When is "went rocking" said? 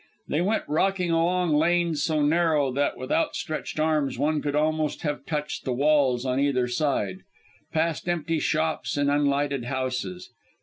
0.41-1.11